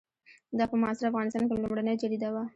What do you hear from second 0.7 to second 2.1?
په معاصر افغانستان کې لومړنۍ